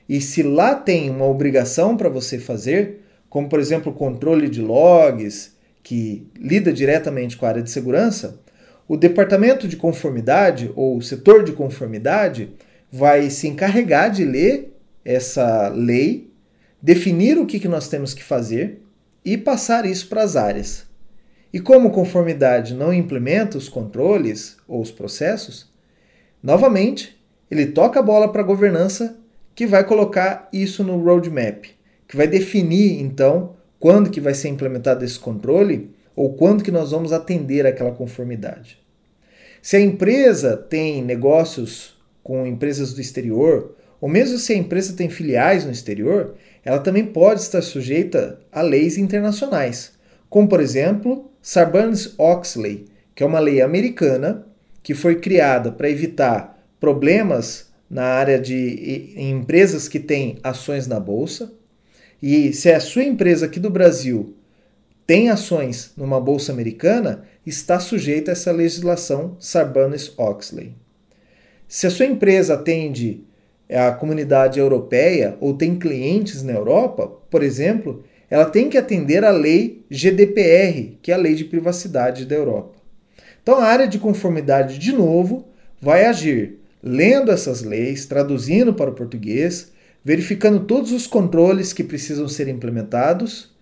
E 0.09 0.19
se 0.19 0.41
lá 0.41 0.73
tem 0.75 1.09
uma 1.09 1.25
obrigação 1.25 1.95
para 1.95 2.09
você 2.09 2.39
fazer, 2.39 3.01
como 3.29 3.47
por 3.47 3.59
exemplo 3.59 3.91
o 3.91 3.95
controle 3.95 4.49
de 4.49 4.61
logs, 4.61 5.55
que 5.83 6.27
lida 6.37 6.73
diretamente 6.73 7.37
com 7.37 7.45
a 7.45 7.49
área 7.49 7.61
de 7.61 7.69
segurança, 7.69 8.39
o 8.87 8.97
departamento 8.97 9.67
de 9.67 9.75
conformidade 9.75 10.71
ou 10.75 10.97
o 10.97 11.01
setor 11.01 11.43
de 11.43 11.51
conformidade 11.51 12.53
vai 12.91 13.29
se 13.29 13.47
encarregar 13.47 14.11
de 14.11 14.25
ler 14.25 14.73
essa 15.03 15.69
lei, 15.69 16.31
definir 16.81 17.37
o 17.37 17.45
que, 17.45 17.59
que 17.59 17.67
nós 17.67 17.87
temos 17.87 18.13
que 18.13 18.23
fazer 18.23 18.81
e 19.23 19.37
passar 19.37 19.85
isso 19.85 20.07
para 20.07 20.23
as 20.23 20.35
áreas. 20.35 20.85
E 21.51 21.59
como 21.59 21.91
conformidade 21.91 22.73
não 22.73 22.93
implementa 22.93 23.57
os 23.57 23.69
controles 23.69 24.57
ou 24.67 24.81
os 24.81 24.91
processos, 24.91 25.71
novamente 26.41 27.17
ele 27.49 27.67
toca 27.67 27.99
a 27.99 28.03
bola 28.03 28.31
para 28.31 28.41
a 28.41 28.45
governança 28.45 29.17
que 29.55 29.65
vai 29.65 29.83
colocar 29.83 30.49
isso 30.53 30.83
no 30.83 31.01
roadmap, 31.01 31.65
que 32.07 32.15
vai 32.15 32.27
definir 32.27 33.01
então 33.01 33.55
quando 33.79 34.09
que 34.09 34.21
vai 34.21 34.33
ser 34.33 34.49
implementado 34.49 35.03
esse 35.03 35.17
controle 35.17 35.91
ou 36.15 36.33
quando 36.33 36.63
que 36.63 36.71
nós 36.71 36.91
vamos 36.91 37.13
atender 37.13 37.65
aquela 37.65 37.91
conformidade. 37.91 38.79
Se 39.61 39.77
a 39.77 39.81
empresa 39.81 40.55
tem 40.55 41.01
negócios 41.01 41.96
com 42.27 42.45
empresas 42.45 42.91
do 42.91 42.99
exterior, 42.99 43.73
ou 44.01 44.09
mesmo 44.09 44.37
se 44.37 44.51
a 44.51 44.57
empresa 44.57 44.91
tem 44.91 45.09
filiais 45.09 45.63
no 45.63 45.71
exterior, 45.71 46.35
ela 46.65 46.77
também 46.77 47.05
pode 47.05 47.39
estar 47.39 47.61
sujeita 47.61 48.41
a 48.51 48.61
leis 48.61 48.97
internacionais, 48.97 49.93
como 50.29 50.49
por 50.49 50.59
exemplo 50.59 51.31
Sarbanes-Oxley, 51.41 52.87
que 53.15 53.23
é 53.23 53.25
uma 53.25 53.39
lei 53.39 53.61
americana 53.61 54.45
que 54.83 54.93
foi 54.93 55.21
criada 55.21 55.71
para 55.71 55.89
evitar 55.89 56.61
problemas 56.81 57.67
na 57.89 58.03
área 58.03 58.37
de 58.37 59.13
empresas 59.15 59.87
que 59.87 59.97
têm 59.97 60.37
ações 60.43 60.85
na 60.85 60.99
bolsa. 60.99 61.53
E 62.21 62.51
se 62.51 62.69
a 62.69 62.81
sua 62.81 63.05
empresa 63.05 63.45
aqui 63.45 63.57
do 63.57 63.69
Brasil 63.69 64.35
tem 65.05 65.29
ações 65.29 65.93
numa 65.95 66.19
bolsa 66.19 66.51
americana, 66.51 67.23
está 67.45 67.79
sujeita 67.79 68.31
a 68.31 68.33
essa 68.33 68.51
legislação 68.51 69.37
Sarbanes-Oxley. 69.39 70.75
Se 71.67 71.85
a 71.85 71.89
sua 71.89 72.05
empresa 72.05 72.53
atende 72.53 73.23
a 73.69 73.91
comunidade 73.91 74.59
europeia 74.59 75.35
ou 75.41 75.53
tem 75.53 75.75
clientes 75.75 76.41
na 76.41 76.53
Europa, 76.53 77.11
por 77.29 77.43
exemplo, 77.43 78.03
ela 78.29 78.45
tem 78.45 78.69
que 78.69 78.77
atender 78.77 79.23
à 79.25 79.31
lei 79.31 79.83
GDPR, 79.89 80.97
que 81.01 81.11
é 81.11 81.13
a 81.13 81.17
lei 81.17 81.35
de 81.35 81.43
privacidade 81.43 82.25
da 82.25 82.35
Europa. 82.35 82.77
Então 83.43 83.55
a 83.55 83.65
área 83.65 83.87
de 83.87 83.99
conformidade, 83.99 84.77
de 84.77 84.93
novo, 84.93 85.47
vai 85.81 86.05
agir 86.05 86.59
lendo 86.81 87.31
essas 87.31 87.61
leis, 87.61 88.05
traduzindo 88.05 88.73
para 88.73 88.89
o 88.89 88.93
português, 88.93 89.71
verificando 90.03 90.61
todos 90.61 90.93
os 90.93 91.05
controles 91.05 91.73
que 91.73 91.83
precisam 91.83 92.29
ser 92.29 92.47
implementados 92.47 93.53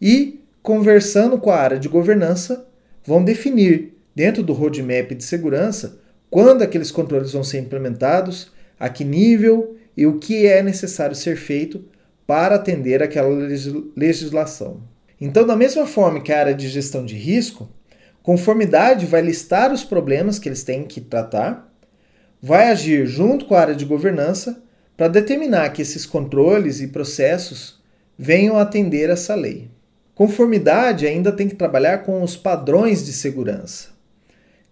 e 0.00 0.40
conversando 0.62 1.38
com 1.38 1.50
a 1.50 1.56
área 1.56 1.78
de 1.78 1.88
governança, 1.88 2.66
vão 3.04 3.24
definir 3.24 3.94
dentro 4.14 4.42
do 4.42 4.52
roadmap 4.52 5.12
de 5.14 5.24
segurança 5.24 6.03
quando 6.34 6.62
aqueles 6.62 6.90
controles 6.90 7.32
vão 7.32 7.44
ser 7.44 7.60
implementados, 7.60 8.50
a 8.76 8.88
que 8.88 9.04
nível 9.04 9.76
e 9.96 10.04
o 10.04 10.18
que 10.18 10.48
é 10.48 10.64
necessário 10.64 11.14
ser 11.14 11.36
feito 11.36 11.84
para 12.26 12.56
atender 12.56 13.00
aquela 13.00 13.28
legislação. 13.96 14.82
Então, 15.20 15.46
da 15.46 15.54
mesma 15.54 15.86
forma 15.86 16.20
que 16.20 16.32
a 16.32 16.40
área 16.40 16.52
de 16.52 16.68
gestão 16.68 17.04
de 17.04 17.14
risco, 17.14 17.70
conformidade 18.20 19.06
vai 19.06 19.22
listar 19.22 19.72
os 19.72 19.84
problemas 19.84 20.40
que 20.40 20.48
eles 20.48 20.64
têm 20.64 20.82
que 20.82 21.00
tratar, 21.00 21.72
vai 22.42 22.68
agir 22.68 23.06
junto 23.06 23.44
com 23.44 23.54
a 23.54 23.60
área 23.60 23.74
de 23.76 23.84
governança 23.84 24.60
para 24.96 25.06
determinar 25.06 25.68
que 25.68 25.82
esses 25.82 26.04
controles 26.04 26.80
e 26.80 26.88
processos 26.88 27.80
venham 28.18 28.58
atender 28.58 29.08
essa 29.08 29.36
lei. 29.36 29.70
Conformidade 30.16 31.06
ainda 31.06 31.30
tem 31.30 31.46
que 31.46 31.54
trabalhar 31.54 31.98
com 31.98 32.24
os 32.24 32.36
padrões 32.36 33.06
de 33.06 33.12
segurança. 33.12 33.93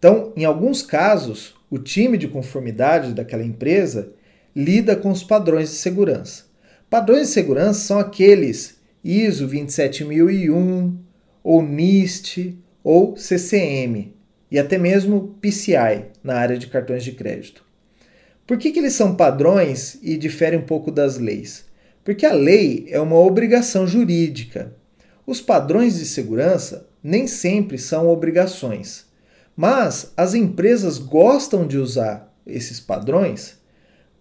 Então, 0.02 0.32
em 0.37 0.44
alguns 0.44 0.82
casos, 0.82 1.54
o 1.71 1.78
time 1.78 2.18
de 2.18 2.26
conformidade 2.26 3.14
daquela 3.14 3.44
empresa 3.44 4.12
lida 4.52 4.97
com 4.97 5.12
os 5.12 5.23
padrões 5.23 5.71
de 5.71 5.76
segurança. 5.76 6.47
Padrões 6.90 7.28
de 7.28 7.35
segurança 7.35 7.78
são 7.78 8.00
aqueles 8.00 8.80
ISO 9.04 9.47
27001, 9.47 10.99
ou 11.44 11.62
NIST, 11.62 12.59
ou 12.82 13.16
CCM, 13.16 14.12
e 14.50 14.59
até 14.59 14.76
mesmo 14.76 15.37
PCI 15.40 16.06
na 16.25 16.35
área 16.35 16.59
de 16.59 16.66
cartões 16.66 17.04
de 17.04 17.12
crédito. 17.12 17.64
Por 18.44 18.59
que, 18.59 18.73
que 18.73 18.80
eles 18.80 18.94
são 18.94 19.14
padrões 19.14 20.00
e 20.02 20.16
diferem 20.16 20.59
um 20.59 20.66
pouco 20.66 20.90
das 20.90 21.16
leis? 21.16 21.64
Porque 22.02 22.26
a 22.26 22.32
lei 22.32 22.87
é 22.88 22.99
uma 22.99 23.21
obrigação 23.21 23.87
jurídica. 23.87 24.75
Os 25.25 25.40
padrões 25.40 25.97
de 25.97 26.06
segurança 26.06 26.88
nem 27.04 27.28
sempre 27.28 27.78
são 27.78 28.09
obrigações, 28.09 29.12
mas 29.56 30.12
as 30.16 30.35
empresas 30.35 30.99
gostam 30.99 31.66
de 31.66 31.78
usar 31.78 32.32
esses 32.47 32.80
padrões 32.80 33.59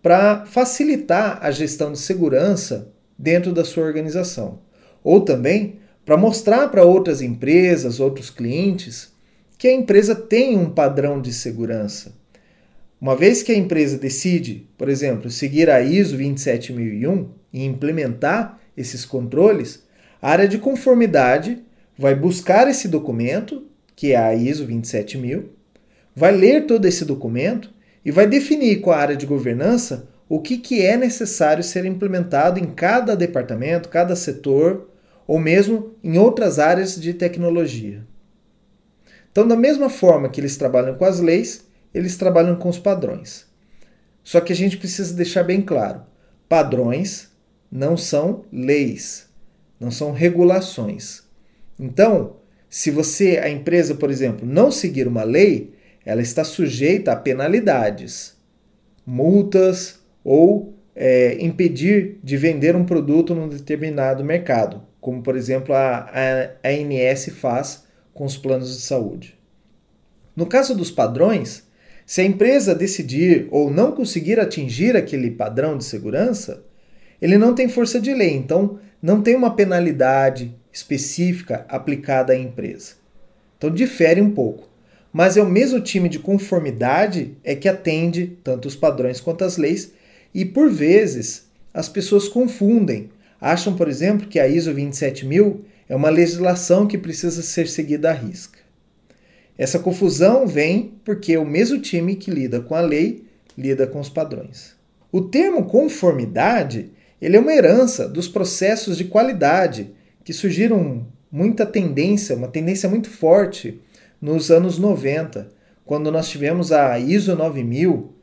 para 0.01 0.45
facilitar 0.45 1.39
a 1.41 1.51
gestão 1.51 1.91
de 1.91 1.99
segurança 1.99 2.91
dentro 3.17 3.53
da 3.53 3.63
sua 3.63 3.85
organização, 3.85 4.59
ou 5.03 5.21
também 5.21 5.79
para 6.03 6.17
mostrar 6.17 6.67
para 6.69 6.83
outras 6.83 7.21
empresas, 7.21 7.99
outros 7.99 8.29
clientes, 8.29 9.13
que 9.57 9.67
a 9.67 9.73
empresa 9.73 10.15
tem 10.15 10.57
um 10.57 10.69
padrão 10.69 11.21
de 11.21 11.31
segurança. 11.31 12.13
Uma 12.99 13.15
vez 13.15 13.43
que 13.43 13.51
a 13.51 13.57
empresa 13.57 13.97
decide, 13.97 14.67
por 14.77 14.89
exemplo, 14.89 15.29
seguir 15.29 15.69
a 15.69 15.81
ISO 15.81 16.17
27001 16.17 17.29
e 17.53 17.63
implementar 17.63 18.59
esses 18.75 19.05
controles, 19.05 19.83
a 20.21 20.29
área 20.31 20.47
de 20.47 20.57
conformidade 20.57 21.63
vai 21.97 22.15
buscar 22.15 22.67
esse 22.67 22.87
documento, 22.87 23.65
que 24.01 24.13
é 24.13 24.17
a 24.17 24.33
ISO 24.33 24.65
27000, 24.65 25.51
vai 26.15 26.31
ler 26.31 26.65
todo 26.65 26.87
esse 26.87 27.05
documento 27.05 27.69
e 28.03 28.09
vai 28.09 28.25
definir 28.25 28.81
com 28.81 28.89
a 28.89 28.97
área 28.97 29.15
de 29.15 29.27
governança 29.27 30.09
o 30.27 30.41
que, 30.41 30.57
que 30.57 30.83
é 30.83 30.97
necessário 30.97 31.63
ser 31.63 31.85
implementado 31.85 32.59
em 32.59 32.65
cada 32.65 33.15
departamento, 33.15 33.89
cada 33.89 34.15
setor, 34.15 34.89
ou 35.27 35.37
mesmo 35.37 35.93
em 36.03 36.17
outras 36.17 36.57
áreas 36.57 36.99
de 36.99 37.13
tecnologia. 37.13 38.03
Então, 39.31 39.47
da 39.47 39.55
mesma 39.55 39.87
forma 39.87 40.29
que 40.29 40.41
eles 40.41 40.57
trabalham 40.57 40.95
com 40.95 41.05
as 41.05 41.19
leis, 41.19 41.67
eles 41.93 42.17
trabalham 42.17 42.55
com 42.55 42.69
os 42.69 42.79
padrões. 42.79 43.45
Só 44.23 44.41
que 44.41 44.51
a 44.51 44.55
gente 44.55 44.77
precisa 44.77 45.13
deixar 45.13 45.43
bem 45.43 45.61
claro: 45.61 46.01
padrões 46.49 47.29
não 47.71 47.95
são 47.95 48.45
leis, 48.51 49.29
não 49.79 49.91
são 49.91 50.11
regulações. 50.11 51.21
Então, 51.79 52.40
se 52.71 52.89
você, 52.89 53.37
a 53.37 53.49
empresa, 53.49 53.95
por 53.95 54.09
exemplo, 54.09 54.47
não 54.47 54.71
seguir 54.71 55.05
uma 55.05 55.23
lei, 55.23 55.73
ela 56.05 56.21
está 56.21 56.41
sujeita 56.41 57.11
a 57.11 57.17
penalidades, 57.17 58.37
multas 59.05 59.99
ou 60.23 60.73
é, 60.95 61.35
impedir 61.41 62.17
de 62.23 62.37
vender 62.37 62.73
um 62.73 62.85
produto 62.85 63.35
num 63.35 63.49
determinado 63.49 64.23
mercado, 64.23 64.83
como 65.01 65.21
por 65.21 65.35
exemplo 65.35 65.75
a, 65.75 66.09
a 66.63 66.69
ANS 66.69 67.25
faz 67.35 67.83
com 68.13 68.23
os 68.23 68.37
planos 68.37 68.73
de 68.73 68.81
saúde. 68.83 69.37
No 70.33 70.45
caso 70.45 70.73
dos 70.73 70.89
padrões, 70.89 71.67
se 72.05 72.21
a 72.21 72.25
empresa 72.25 72.73
decidir 72.73 73.49
ou 73.51 73.69
não 73.69 73.91
conseguir 73.91 74.39
atingir 74.39 74.95
aquele 74.95 75.29
padrão 75.29 75.77
de 75.77 75.83
segurança, 75.83 76.63
ele 77.21 77.37
não 77.37 77.53
tem 77.53 77.67
força 77.67 77.99
de 77.99 78.13
lei, 78.13 78.33
então 78.33 78.79
não 79.01 79.21
tem 79.21 79.35
uma 79.35 79.57
penalidade 79.57 80.55
específica 80.71 81.65
aplicada 81.67 82.33
à 82.33 82.37
empresa. 82.37 82.93
Então 83.57 83.69
difere 83.69 84.21
um 84.21 84.31
pouco. 84.31 84.69
Mas 85.13 85.35
é 85.35 85.41
o 85.41 85.49
mesmo 85.49 85.81
time 85.81 86.07
de 86.07 86.19
conformidade 86.19 87.35
é 87.43 87.53
que 87.53 87.67
atende 87.67 88.37
tanto 88.43 88.67
os 88.67 88.75
padrões 88.75 89.19
quanto 89.19 89.43
as 89.43 89.57
leis 89.57 89.91
e 90.33 90.45
por 90.45 90.69
vezes 90.69 91.49
as 91.73 91.89
pessoas 91.89 92.27
confundem. 92.27 93.09
Acham, 93.39 93.75
por 93.75 93.89
exemplo, 93.89 94.27
que 94.27 94.39
a 94.39 94.47
ISO 94.47 94.73
27000 94.73 95.65
é 95.89 95.95
uma 95.95 96.09
legislação 96.09 96.87
que 96.87 96.97
precisa 96.97 97.41
ser 97.41 97.67
seguida 97.67 98.11
à 98.11 98.13
risca. 98.13 98.59
Essa 99.57 99.79
confusão 99.79 100.47
vem 100.47 100.93
porque 101.03 101.37
o 101.37 101.45
mesmo 101.45 101.79
time 101.79 102.15
que 102.15 102.31
lida 102.31 102.61
com 102.61 102.73
a 102.73 102.81
lei 102.81 103.25
lida 103.57 103.85
com 103.85 103.99
os 103.99 104.09
padrões. 104.09 104.73
O 105.11 105.21
termo 105.21 105.65
conformidade 105.65 106.89
ele 107.21 107.37
é 107.37 107.39
uma 107.39 107.53
herança 107.53 108.07
dos 108.07 108.27
processos 108.27 108.97
de 108.97 109.03
qualidade 109.05 109.91
que 110.23 110.33
surgiram 110.33 111.05
muita 111.31 111.65
tendência, 111.65 112.35
uma 112.35 112.47
tendência 112.47 112.89
muito 112.89 113.09
forte 113.09 113.81
nos 114.21 114.51
anos 114.51 114.77
90, 114.77 115.49
quando 115.85 116.11
nós 116.11 116.29
tivemos 116.29 116.71
a 116.71 116.99
ISO 116.99 117.35
9000. 117.35 118.13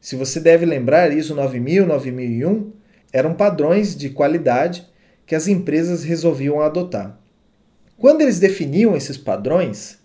Se 0.00 0.16
você 0.16 0.40
deve 0.40 0.64
lembrar, 0.64 1.12
ISO 1.12 1.34
9000, 1.34 1.86
9001 1.86 2.72
eram 3.12 3.34
padrões 3.34 3.96
de 3.96 4.10
qualidade 4.10 4.86
que 5.26 5.34
as 5.34 5.48
empresas 5.48 6.04
resolviam 6.04 6.60
adotar. 6.60 7.18
Quando 7.96 8.22
eles 8.22 8.38
definiam 8.38 8.96
esses 8.96 9.18
padrões, 9.18 9.98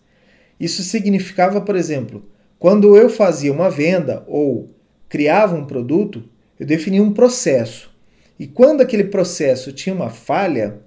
isso 0.59 0.83
significava, 0.83 1.61
por 1.61 1.75
exemplo, 1.75 2.25
quando 2.59 2.97
eu 2.97 3.09
fazia 3.09 3.53
uma 3.53 3.69
venda 3.69 4.23
ou 4.27 4.69
criava 5.07 5.55
um 5.55 5.65
produto, 5.65 6.23
eu 6.59 6.65
definia 6.65 7.03
um 7.03 7.13
processo. 7.13 7.93
E 8.39 8.47
quando 8.47 8.81
aquele 8.81 9.05
processo 9.05 9.71
tinha 9.71 9.95
uma 9.95 10.09
falha, 10.09 10.79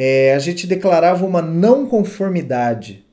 é, 0.00 0.32
a 0.32 0.38
gente 0.38 0.64
declarava 0.64 1.26
uma 1.26 1.42
não 1.42 1.84
conformidade. 1.84 3.04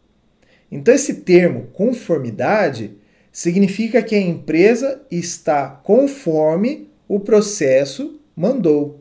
Então, 0.72 0.94
esse 0.94 1.16
termo 1.16 1.64
conformidade 1.74 2.96
significa 3.32 4.04
que 4.04 4.14
a 4.14 4.22
empresa 4.22 5.02
está 5.10 5.68
conforme 5.68 6.92
o 7.08 7.20
processo 7.20 8.22
mandou, 8.36 9.00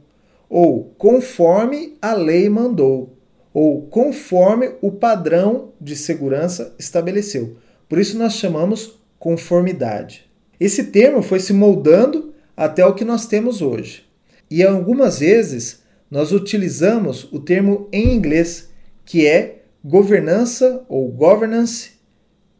ou 0.48 0.94
conforme 0.96 1.94
a 2.00 2.14
lei 2.14 2.48
mandou, 2.48 3.18
ou 3.52 3.82
conforme 3.82 4.70
o 4.80 4.90
padrão 4.90 5.72
de 5.78 5.94
segurança 5.94 6.74
estabeleceu. 6.78 7.58
Por 7.86 7.98
isso 7.98 8.16
nós 8.16 8.32
chamamos 8.36 8.98
conformidade. 9.18 10.24
Esse 10.58 10.84
termo 10.84 11.20
foi 11.20 11.38
se 11.38 11.52
moldando 11.52 12.32
até 12.56 12.82
o 12.86 12.94
que 12.94 13.04
nós 13.04 13.26
temos 13.26 13.60
hoje. 13.60 14.06
E 14.50 14.62
algumas 14.62 15.18
vezes 15.18 15.83
nós 16.10 16.32
utilizamos 16.32 17.24
o 17.32 17.40
termo 17.40 17.88
em 17.92 18.14
inglês, 18.14 18.70
que 19.04 19.26
é 19.26 19.62
governança 19.84 20.84
ou 20.88 21.10
governance, 21.10 21.92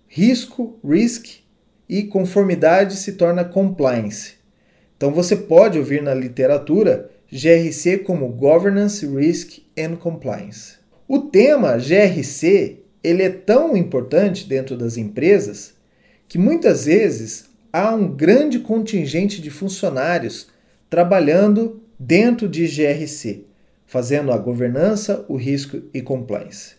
risco, 0.06 0.78
risk 0.84 1.40
e 1.88 2.02
conformidade 2.02 2.96
se 2.96 3.12
torna 3.12 3.44
compliance. 3.44 4.34
Então 4.96 5.12
você 5.12 5.36
pode 5.36 5.78
ouvir 5.78 6.02
na 6.02 6.14
literatura 6.14 7.10
GRC 7.30 7.98
como 7.98 8.28
Governance, 8.28 9.04
Risk 9.06 9.58
and 9.78 9.96
Compliance. 9.96 10.76
O 11.08 11.18
tema 11.18 11.76
GRC 11.76 12.80
ele 13.02 13.22
é 13.22 13.28
tão 13.28 13.76
importante 13.76 14.48
dentro 14.48 14.76
das 14.76 14.96
empresas 14.96 15.74
que 16.26 16.38
muitas 16.38 16.86
vezes 16.86 17.50
há 17.72 17.94
um 17.94 18.08
grande 18.08 18.60
contingente 18.60 19.42
de 19.42 19.50
funcionários 19.50 20.48
trabalhando 20.88 21.82
dentro 22.06 22.46
de 22.46 22.66
GRC, 22.66 23.44
fazendo 23.86 24.30
a 24.30 24.36
governança, 24.36 25.24
o 25.26 25.36
risco 25.36 25.80
e 25.94 26.02
compliance. 26.02 26.74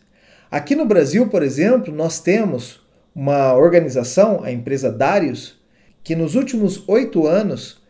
Aqui 0.52 0.76
no 0.76 0.86
Brasil, 0.86 1.28
por 1.30 1.42
exemplo, 1.42 1.92
nós 1.94 2.20
temos 2.20 2.80
uma 3.14 3.56
organização, 3.56 4.44
a 4.44 4.52
empresa 4.52 4.92
Darius, 4.92 5.60
que 6.04 6.16
nos 6.16 6.36
últimos 6.36 6.88
oito 6.88 7.26
anos 7.26 7.82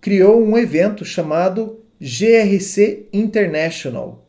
criou 0.00 0.42
um 0.42 0.58
evento 0.58 1.04
chamado 1.04 1.78
GRC 2.00 3.06
International. 3.12 4.26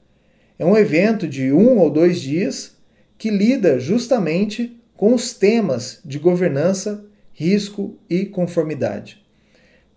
É 0.59 0.65
um 0.65 0.77
evento 0.77 1.27
de 1.27 1.51
um 1.51 1.79
ou 1.79 1.89
dois 1.89 2.21
dias 2.21 2.77
que 3.17 3.31
lida 3.31 3.79
justamente 3.79 4.79
com 4.95 5.15
os 5.15 5.33
temas 5.33 5.99
de 6.05 6.19
governança 6.19 7.03
risco 7.33 7.97
e 8.07 8.25
conformidade. 8.25 9.19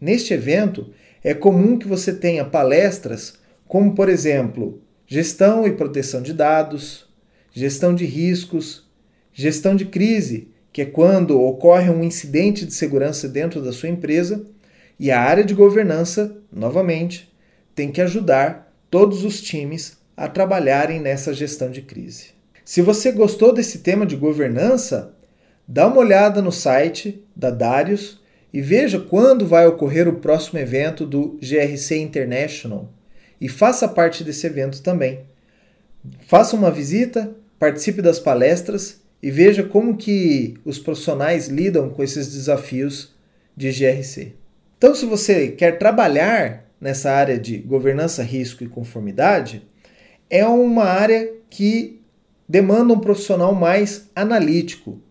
Neste 0.01 0.33
evento, 0.33 0.91
é 1.25 1.35
comum 1.35 1.79
que 1.79 1.89
você 1.89 2.13
tenha 2.13 2.45
palestras 2.45 3.35
como, 3.67 3.95
por 3.95 4.09
exemplo, 4.09 4.81
gestão 5.07 5.67
e 5.67 5.73
proteção 5.73 6.23
de 6.23 6.33
dados, 6.33 7.09
gestão 7.51 7.95
de 7.95 8.05
riscos, 8.05 8.89
gestão 9.33 9.75
de 9.75 9.87
crise, 9.87 10.49
que 10.73 10.83
é 10.83 10.85
quando 10.85 11.41
ocorre 11.41 11.91
um 11.91 12.05
incidente 12.05 12.67
de 12.67 12.75
segurança 12.75 13.27
dentro 13.29 13.61
da 13.63 13.73
sua 13.73 13.89
empresa, 13.89 14.45
e 15.01 15.11
a 15.11 15.21
área 15.21 15.43
de 15.43 15.55
governança, 15.55 16.37
novamente, 16.53 17.35
tem 17.75 17.91
que 17.91 18.01
ajudar 18.01 18.73
todos 18.91 19.25
os 19.25 19.41
times 19.41 19.97
a 20.17 20.29
trabalharem 20.29 21.01
nessa 21.01 21.33
gestão 21.33 21.71
de 21.71 21.83
crise. 21.83 22.27
Se 22.65 22.81
você 22.81 23.11
gostou 23.11 23.53
desse 23.53 23.79
tema 23.79 24.07
de 24.07 24.15
governança, 24.15 25.15
Dá 25.67 25.87
uma 25.87 25.97
olhada 25.97 26.43
no 26.43 26.53
site 26.53 27.25
da 27.35 27.51
Darius 27.51 28.21
e 28.55 28.63
veja 28.63 29.01
quando 29.01 29.45
vai 29.45 29.67
ocorrer 29.67 30.07
o 30.07 30.21
próximo 30.21 30.61
evento 30.61 31.05
do 31.05 31.37
GRC 31.43 31.97
International 31.97 32.89
e 33.41 33.49
faça 33.49 33.89
parte 33.89 34.23
desse 34.23 34.47
evento 34.47 34.81
também. 34.81 35.23
Faça 36.21 36.55
uma 36.55 36.71
visita, 36.71 37.35
participe 37.59 38.01
das 38.01 38.21
palestras 38.21 39.03
e 39.21 39.29
veja 39.29 39.65
como 39.65 39.97
que 39.97 40.55
os 40.65 40.79
profissionais 40.79 41.49
lidam 41.49 41.91
com 41.91 42.01
esses 42.01 42.33
desafios 42.33 43.13
de 43.57 43.73
GRC. 43.73 44.35
Então, 44.79 44.95
se 44.95 45.05
você 45.05 45.49
quer 45.49 45.77
trabalhar 45.77 46.65
nessa 46.81 47.11
área 47.11 47.37
de 47.37 47.59
governança, 47.59 48.23
risco 48.23 48.63
e 48.63 48.69
conformidade, 48.69 49.67
é 50.31 50.47
uma 50.47 50.85
área 50.85 51.29
que 51.51 52.01
demanda 52.49 52.95
um 52.95 53.01
profissional 53.01 53.53
mais 53.53 54.09
analítico, 54.15 55.03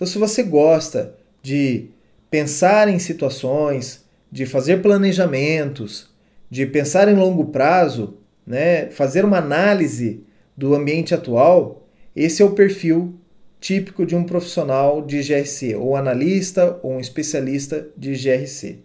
então, 0.00 0.06
se 0.06 0.16
você 0.16 0.42
gosta 0.42 1.14
de 1.42 1.90
pensar 2.30 2.88
em 2.88 2.98
situações, 2.98 4.04
de 4.30 4.46
fazer 4.46 4.80
planejamentos, 4.80 6.08
de 6.48 6.64
pensar 6.64 7.08
em 7.08 7.14
longo 7.14 7.46
prazo, 7.46 8.18
né, 8.46 8.86
fazer 8.90 9.24
uma 9.24 9.38
análise 9.38 10.22
do 10.56 10.74
ambiente 10.74 11.14
atual, 11.14 11.88
esse 12.14 12.42
é 12.42 12.44
o 12.44 12.52
perfil 12.52 13.14
típico 13.60 14.06
de 14.06 14.16
um 14.16 14.24
profissional 14.24 15.02
de 15.02 15.20
GRC, 15.22 15.74
ou 15.76 15.96
analista 15.96 16.78
ou 16.82 16.92
um 16.92 17.00
especialista 17.00 17.88
de 17.96 18.12
GRC. 18.12 18.78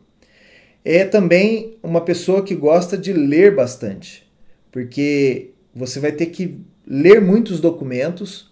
É 0.84 1.06
também 1.06 1.78
uma 1.82 2.02
pessoa 2.02 2.44
que 2.44 2.54
gosta 2.54 2.98
de 2.98 3.14
ler 3.14 3.56
bastante, 3.56 4.30
porque 4.72 5.52
você 5.74 6.00
vai 6.00 6.12
ter 6.12 6.28
que 6.28 6.60
ler 6.86 7.22
muitos 7.22 7.60
documentos 7.60 8.52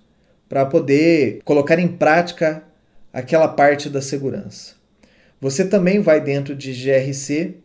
para 0.49 0.65
poder 0.65 1.41
colocar 1.43 1.77
em 1.77 1.87
prática 1.87 2.63
aquela 3.11 3.47
parte 3.47 3.89
da 3.89 4.01
segurança. 4.01 4.82
Você 5.43 5.65
também 5.65 5.99
vai 5.99 6.21
dentro 6.21 6.55
de 6.55 6.71
GRC 6.71 7.55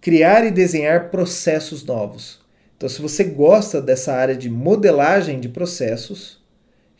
criar 0.00 0.44
e 0.44 0.50
desenhar 0.50 1.10
processos 1.10 1.84
novos. 1.84 2.40
Então, 2.76 2.88
se 2.88 3.00
você 3.00 3.22
gosta 3.22 3.80
dessa 3.80 4.12
área 4.12 4.34
de 4.34 4.50
modelagem 4.50 5.38
de 5.38 5.48
processos, 5.48 6.42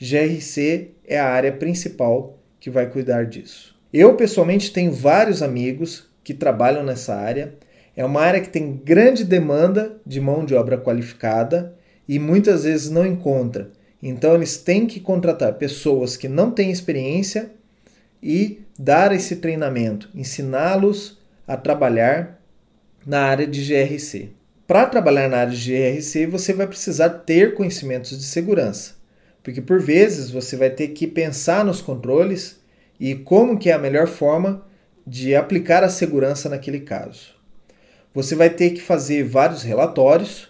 GRC 0.00 0.92
é 1.04 1.18
a 1.18 1.26
área 1.26 1.50
principal 1.50 2.38
que 2.60 2.70
vai 2.70 2.88
cuidar 2.88 3.26
disso. 3.26 3.74
Eu, 3.92 4.14
pessoalmente, 4.14 4.72
tenho 4.72 4.92
vários 4.92 5.42
amigos 5.42 6.08
que 6.22 6.32
trabalham 6.32 6.84
nessa 6.84 7.16
área. 7.16 7.52
É 7.96 8.04
uma 8.04 8.20
área 8.20 8.40
que 8.40 8.50
tem 8.50 8.80
grande 8.84 9.24
demanda 9.24 9.96
de 10.06 10.20
mão 10.20 10.44
de 10.44 10.54
obra 10.54 10.78
qualificada 10.78 11.74
e 12.06 12.20
muitas 12.20 12.62
vezes 12.62 12.88
não 12.88 13.04
encontra. 13.04 13.68
Então 14.00 14.36
eles 14.36 14.58
têm 14.58 14.86
que 14.86 15.00
contratar 15.00 15.54
pessoas 15.54 16.16
que 16.16 16.28
não 16.28 16.52
têm 16.52 16.70
experiência 16.70 17.50
e 18.22 18.63
dar 18.78 19.12
esse 19.12 19.36
treinamento, 19.36 20.08
ensiná-los 20.14 21.18
a 21.46 21.56
trabalhar 21.56 22.40
na 23.06 23.22
área 23.22 23.46
de 23.46 23.62
GRC. 23.62 24.30
Para 24.66 24.86
trabalhar 24.86 25.28
na 25.28 25.38
área 25.38 25.52
de 25.52 25.70
GRC, 25.70 26.26
você 26.26 26.52
vai 26.52 26.66
precisar 26.66 27.10
ter 27.10 27.54
conhecimentos 27.54 28.16
de 28.16 28.24
segurança, 28.24 28.94
porque 29.42 29.60
por 29.60 29.80
vezes 29.80 30.30
você 30.30 30.56
vai 30.56 30.70
ter 30.70 30.88
que 30.88 31.06
pensar 31.06 31.64
nos 31.64 31.82
controles 31.82 32.60
e 32.98 33.14
como 33.14 33.58
que 33.58 33.70
é 33.70 33.74
a 33.74 33.78
melhor 33.78 34.06
forma 34.06 34.66
de 35.06 35.36
aplicar 35.36 35.84
a 35.84 35.88
segurança 35.88 36.48
naquele 36.48 36.80
caso. 36.80 37.34
Você 38.14 38.34
vai 38.34 38.48
ter 38.48 38.70
que 38.70 38.80
fazer 38.80 39.24
vários 39.24 39.62
relatórios 39.62 40.48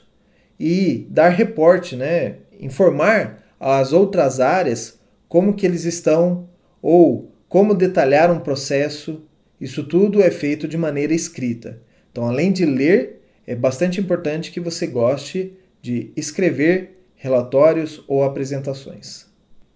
e 0.60 1.06
dar 1.10 1.30
reporte, 1.30 1.96
né? 1.96 2.36
informar 2.60 3.42
as 3.58 3.92
outras 3.92 4.40
áreas, 4.40 4.98
como 5.28 5.54
que 5.54 5.66
eles 5.66 5.84
estão 5.84 6.48
ou 6.80 7.33
como 7.54 7.72
detalhar 7.72 8.32
um 8.32 8.40
processo. 8.40 9.22
Isso 9.60 9.84
tudo 9.84 10.20
é 10.20 10.28
feito 10.28 10.66
de 10.66 10.76
maneira 10.76 11.14
escrita. 11.14 11.80
Então, 12.10 12.26
além 12.26 12.50
de 12.50 12.66
ler, 12.66 13.20
é 13.46 13.54
bastante 13.54 14.00
importante 14.00 14.50
que 14.50 14.58
você 14.58 14.88
goste 14.88 15.52
de 15.80 16.10
escrever 16.16 16.98
relatórios 17.14 18.02
ou 18.08 18.24
apresentações. 18.24 19.26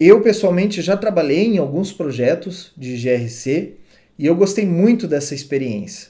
Eu 0.01 0.21
pessoalmente 0.21 0.83
já 0.83 0.97
trabalhei 0.97 1.47
em 1.47 1.59
alguns 1.59 1.93
projetos 1.93 2.73
de 2.77 2.97
GRC 2.97 3.75
e 4.19 4.27
eu 4.27 4.35
gostei 4.35 4.67
muito 4.67 5.07
dessa 5.07 5.33
experiência, 5.33 6.09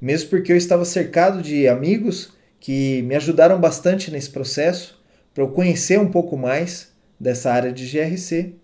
mesmo 0.00 0.30
porque 0.30 0.50
eu 0.50 0.56
estava 0.56 0.84
cercado 0.84 1.40
de 1.42 1.68
amigos 1.68 2.32
que 2.58 3.02
me 3.02 3.14
ajudaram 3.14 3.60
bastante 3.60 4.10
nesse 4.10 4.30
processo 4.30 5.00
para 5.32 5.44
eu 5.44 5.48
conhecer 5.48 5.96
um 5.96 6.10
pouco 6.10 6.36
mais 6.36 6.92
dessa 7.20 7.52
área 7.52 7.72
de 7.72 7.86
GRC 7.86 8.54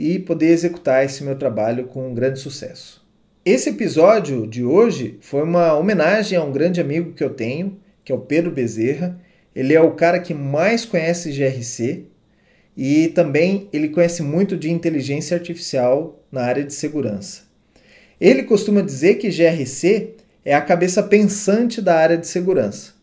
e 0.00 0.18
poder 0.18 0.46
executar 0.46 1.04
esse 1.04 1.22
meu 1.22 1.36
trabalho 1.36 1.84
com 1.84 2.08
um 2.08 2.14
grande 2.14 2.40
sucesso. 2.40 3.06
Esse 3.44 3.68
episódio 3.68 4.46
de 4.46 4.64
hoje 4.64 5.18
foi 5.20 5.42
uma 5.42 5.74
homenagem 5.74 6.38
a 6.38 6.42
um 6.42 6.50
grande 6.50 6.80
amigo 6.80 7.12
que 7.12 7.22
eu 7.22 7.28
tenho, 7.28 7.78
que 8.02 8.10
é 8.10 8.14
o 8.14 8.20
Pedro 8.20 8.50
Bezerra. 8.50 9.20
Ele 9.54 9.74
é 9.74 9.80
o 9.80 9.90
cara 9.90 10.18
que 10.18 10.32
mais 10.32 10.86
conhece 10.86 11.30
GRC 11.30 12.06
e 12.74 13.08
também 13.08 13.68
ele 13.74 13.90
conhece 13.90 14.22
muito 14.22 14.56
de 14.56 14.70
inteligência 14.70 15.36
artificial 15.36 16.24
na 16.32 16.44
área 16.44 16.64
de 16.64 16.72
segurança. 16.72 17.42
Ele 18.18 18.44
costuma 18.44 18.80
dizer 18.80 19.16
que 19.16 19.28
GRC 19.28 20.14
é 20.42 20.54
a 20.54 20.62
cabeça 20.62 21.02
pensante 21.02 21.82
da 21.82 21.96
área 21.96 22.16
de 22.16 22.26
segurança. 22.26 22.94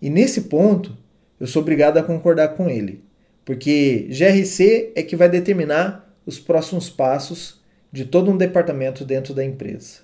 E 0.00 0.10
nesse 0.10 0.42
ponto, 0.42 0.94
eu 1.40 1.46
sou 1.46 1.62
obrigado 1.62 1.96
a 1.96 2.02
concordar 2.02 2.48
com 2.48 2.68
ele, 2.68 3.02
porque 3.46 4.10
GRC 4.10 4.92
é 4.94 5.02
que 5.02 5.16
vai 5.16 5.30
determinar 5.30 6.03
os 6.26 6.38
próximos 6.38 6.88
passos 6.90 7.60
de 7.92 8.04
todo 8.04 8.30
um 8.30 8.36
departamento 8.36 9.04
dentro 9.04 9.34
da 9.34 9.44
empresa. 9.44 10.00